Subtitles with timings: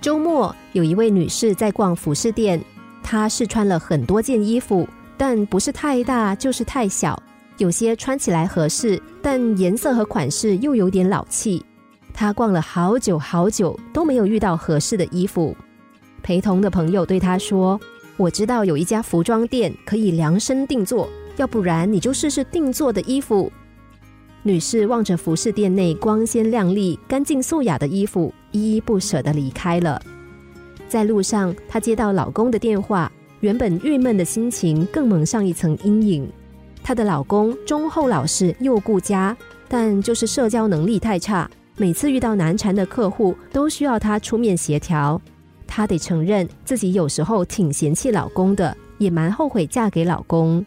[0.00, 2.62] 周末有一位女士在逛服饰店，
[3.02, 7.20] 她试穿了很多件衣服，但不是太大就是太小，
[7.56, 11.64] 有些穿起来合适，但颜色和款式又有点老气。
[12.14, 15.56] 她逛了好久好久都没有遇到合适的衣服。
[16.22, 17.80] 陪同的朋友对她说
[18.16, 23.50] ：“我知道有一家服装店可以量身定做，要不然你就试试定做的衣服。”
[24.44, 30.00] 女士望着服饰店内光鲜亮丽、干净素雅的衣服，依依不舍地离开了。
[30.88, 36.30] 在路上，她接到老公的电话，原本郁闷的心情更蒙上一层阴影。
[36.82, 39.36] 她的老公忠厚老实又顾家，
[39.68, 45.20] 但就是社交能力太差，每次遇到难缠的客户，都需要他出面协调。
[45.66, 50.64] 她得承认自己有时候挺嫌弃老公的，也蛮后悔嫁给老公。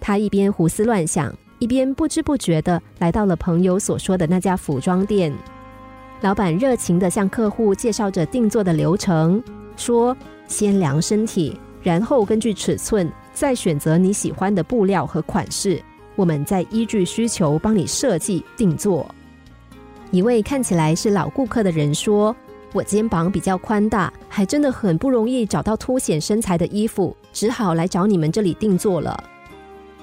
[0.00, 1.34] 她一边胡思乱想。
[1.60, 5.32] 一边不知不觉的来到了朋友所说的那家服装店，
[6.20, 9.40] 老板热情的向客户介绍着定做的流程，
[9.76, 10.16] 说：
[10.48, 15.80] 先量身体，然后根据尺寸再选择你喜欢的布料和款式，
[16.16, 19.06] 我们再依据需求帮你设计定做。
[20.10, 22.34] 一位看起来是老顾客的人说
[22.74, 29.22] ：“我肩膀比较宽大，还真的很不容易找到凸显身材的衣服，只好来找你们这里定做了。”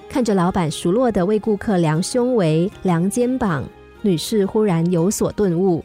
[0.08, 3.66] 看着老板熟络的为顾客量胸围、量肩膀，
[4.02, 5.84] 女士忽然有所顿悟：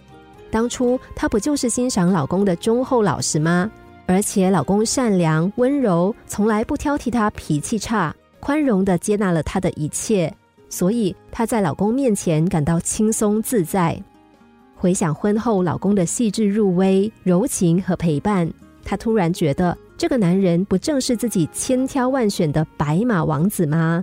[0.51, 3.71] 当初她不就是欣赏老公的忠厚老实吗？
[4.07, 10.33] 而且老公善良温柔，从来不挑剔她脾气差，宽容的接纳了她的一切，
[10.69, 14.01] 所以她在老公面前感到轻松自在。
[14.75, 18.51] 回想婚后老公的细致入微、柔情和陪伴，
[18.85, 19.77] 她突然觉得。
[20.01, 24.03] 这个男人不正是自己千挑万选的白马王子吗？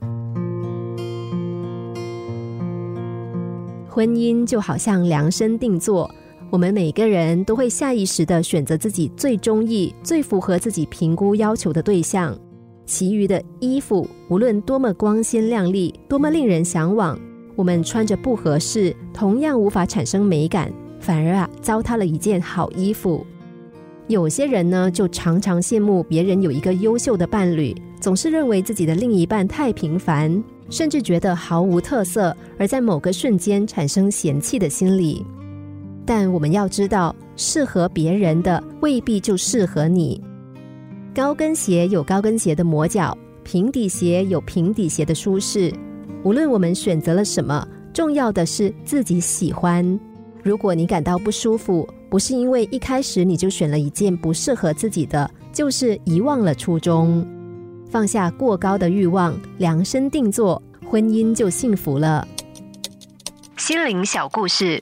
[3.90, 6.08] 婚姻就好像量身定做，
[6.50, 12.38] 我们每个人都会下意识的选择自己最中意、最符合自己评估要求的对象。
[12.86, 17.20] 其余的衣服，无论多么光鲜亮丽，多么令人向往，
[17.54, 20.72] 我们穿着不合适，同样无法产生美感，
[21.02, 23.26] 反而啊，糟蹋了一件好衣服。
[24.08, 35.26] 有些人呢，就常常羡慕别人有一个优秀的伴侣，总是认为自己的另一半太平凡，甚至觉得毫无特色，而在某个瞬间产生嫌弃的心理。
[36.08, 40.24] 但我们要知道，适合别人的未必就适合你。
[41.14, 45.72] 高跟鞋有高跟鞋的磨脚，平底鞋有平底鞋的舒适。
[46.24, 50.00] 无论我们选择了什么，重要的是自己喜欢。
[50.42, 57.28] 如果你感到不舒服，不是因为一开始你就选了一件不适合自己的，就是遗忘了初衷。
[57.90, 62.26] 放下过高的欲望，量身定做，婚姻就幸福了。
[63.58, 64.82] 心灵小故事，